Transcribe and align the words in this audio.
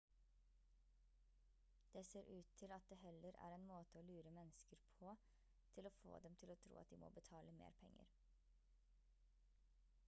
det 1.93 2.05
ser 2.05 2.21
ut 2.29 2.45
til 2.55 2.65
at 2.71 2.87
det 2.89 2.97
heller 3.01 3.35
er 3.41 3.53
en 3.59 3.67
måte 3.73 3.99
å 4.01 4.05
lure 4.07 4.33
mennesker 4.39 4.81
på 4.95 5.13
til 5.75 5.91
få 6.01 6.17
dem 6.25 6.39
til 6.43 6.55
å 6.57 6.59
tro 6.67 6.81
at 6.83 6.95
de 6.97 7.01
må 7.05 7.13
betale 7.21 7.55
mer 7.61 7.77
penger 7.85 8.13